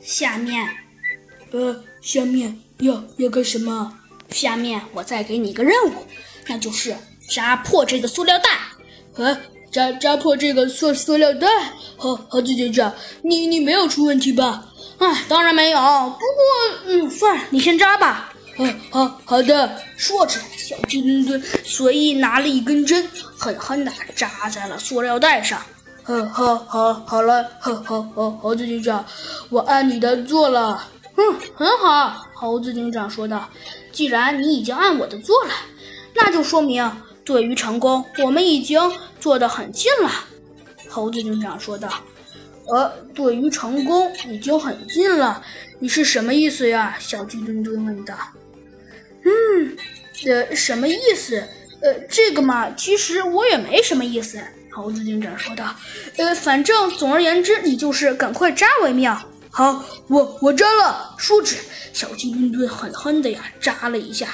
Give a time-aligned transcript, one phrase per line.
[0.00, 0.68] 下面，
[1.50, 3.92] 呃，下面要要干什么？
[4.30, 6.06] 下面我再给你一个任务，
[6.48, 6.96] 那就是
[7.28, 8.50] 扎破这个塑料袋。
[9.14, 9.36] 呃，
[9.70, 11.48] 扎扎破这个塑塑料袋。
[11.96, 14.68] 好，猴子警长，你你没有出问题吧？
[14.98, 15.78] 哎，当然没有。
[15.78, 18.32] 不过，嗯，算了，你先扎吧。
[18.56, 19.80] 好，好好的。
[19.96, 25.62] 说着，小鸡墩墩随意拿了一根针，狠狠地扎在了塑料袋上。
[26.06, 29.04] 好，好，好，好了，好，好，好，猴子警长，
[29.48, 30.88] 我按你的做了。
[31.16, 32.24] 嗯，很好。
[32.32, 33.48] 猴子警长说道
[33.90, 35.50] ：“既然你已经按我的做了，
[36.14, 36.88] 那就说明
[37.24, 38.80] 对于成功，我们已经
[39.18, 40.08] 做得很近了。”
[40.88, 41.88] 猴子警长说道
[42.72, 45.42] ：“呃，对于成功已经很近了，
[45.80, 48.14] 你是什么意思呀？”小鸡墩墩问道。
[49.26, 49.76] “嗯，
[50.26, 51.42] 呃，什么意思？
[51.82, 54.40] 呃，这个嘛，其实我也没什么意思。”
[54.76, 55.74] 猴子警长说道
[56.18, 59.18] ：“呃，反正总而言之，你就是赶快扎为妙。”
[59.50, 61.14] 好，我我扎了。
[61.16, 61.56] 说着，
[61.94, 64.28] 小鸡墩墩狠狠的呀扎了一下。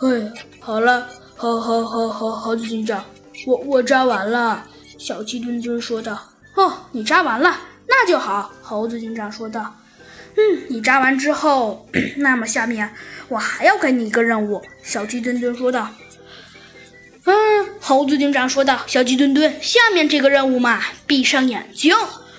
[0.00, 3.02] 哎，好了，好好好好，猴子警长，
[3.46, 4.66] 我我扎完了。
[4.98, 6.18] 小鸡墩墩说道。
[6.56, 8.52] 哦，你扎完了，那就好。
[8.60, 9.74] 猴子警长说道。
[10.36, 11.88] 嗯，你扎完之后，
[12.18, 12.92] 那么下面
[13.28, 14.62] 我还要给你一个任务。
[14.82, 15.88] 小鸡墩墩说道。
[17.26, 17.34] 嗯，
[17.80, 18.80] 猴子警长说道。
[18.86, 21.94] 小鸡墩墩，下面这个任务嘛，闭上眼睛。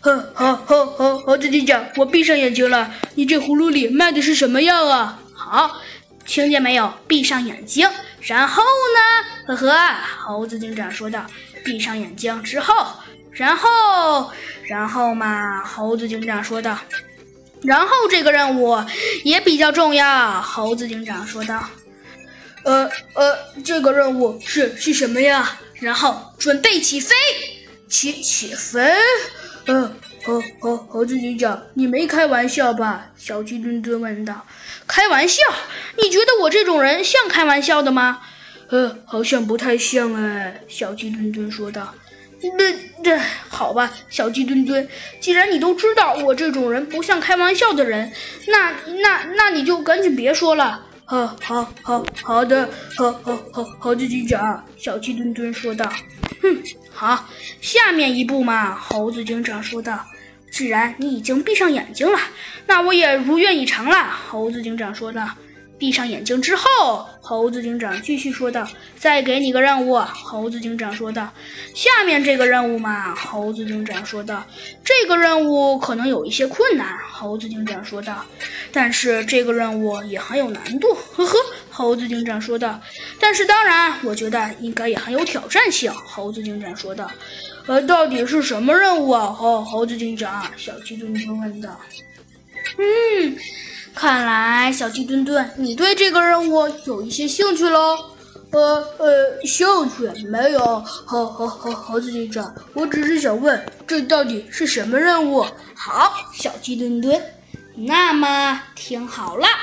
[0.00, 2.92] 呵，好，好，好，猴子警长，我闭上眼睛了。
[3.14, 5.20] 你这葫芦里卖的是什么药啊？
[5.32, 5.80] 好，
[6.26, 6.92] 听见没有？
[7.06, 7.88] 闭上眼睛，
[8.20, 9.54] 然后呢？
[9.54, 9.74] 呵呵，
[10.18, 11.24] 猴子警长说道。
[11.64, 12.74] 闭上眼睛之后，
[13.30, 14.32] 然后，
[14.66, 15.62] 然后嘛？
[15.64, 16.76] 猴子警长说道。
[17.62, 18.76] 然后这个任务
[19.22, 20.42] 也比较重要。
[20.42, 21.62] 猴子警长说道。
[22.64, 25.58] 呃呃，这个任务是是什么呀？
[25.80, 27.14] 然后准备起飞，
[27.88, 28.80] 起起飞。
[29.66, 29.92] 呃，
[30.24, 33.10] 猴猴猴子警长，你没开玩笑吧？
[33.16, 34.46] 小鸡墩墩问道。
[34.86, 35.42] 开玩笑？
[35.96, 38.20] 你觉得我这种人像开玩笑的吗？
[38.68, 40.62] 呃，好像不太像哎。
[40.68, 41.94] 小鸡墩墩说道。
[42.58, 42.74] 那
[43.04, 44.88] 那好吧，小鸡墩墩，
[45.20, 48.12] 既然你都知道我这种人不像开玩笑的人，
[48.48, 50.86] 那那那你就赶紧别说了。
[51.04, 54.64] 好，好，好，好的，好好好，猴子警长。
[54.76, 55.84] 小鸡墩墩说道。
[56.40, 57.28] 哼，好，
[57.60, 59.98] 下面一步嘛，猴子警长说道。
[60.50, 62.18] 既然你已经闭上眼睛了，
[62.66, 64.10] 那我也如愿以偿了。
[64.28, 65.28] 猴子警长说道。
[65.82, 68.64] 闭上眼睛之后，猴子警长继续说道
[68.96, 71.28] ：“再给你个任务。”猴子警长说道
[71.74, 74.46] ：“下面这个任务嘛。”猴子警长说道
[74.84, 78.24] ：“这个任务可能有一些困难。”猴子警长说道
[78.70, 81.36] ：“但是这个任务也很有难度。”呵呵，
[81.68, 82.80] 猴子警长说道
[83.18, 87.10] ：“但是当然，我觉得应该也很有挑战性。”猴子警长说道
[87.66, 91.76] ：“呃，到底是什么任务啊？”猴猴子警长，小鸡墩墩问道。
[92.78, 93.36] “嗯。”
[93.94, 97.96] 看来，小鸡墩墩，你对这个任务有一些兴趣喽？
[98.50, 100.60] 呃呃，兴趣没有。
[101.06, 105.46] 猴猴猴，猴子警长，我只是想问，这到底是什么任务？
[105.74, 107.20] 好，小鸡墩墩，
[107.74, 109.46] 那么听好了。